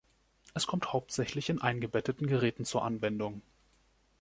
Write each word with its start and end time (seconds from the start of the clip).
Es 0.55 0.65
kommt 0.65 0.93
hauptsächlich 0.93 1.49
in 1.51 1.61
eingebetteten 1.61 2.25
Geräten 2.25 2.65
zur 2.65 2.83
Anwendung. 2.83 3.43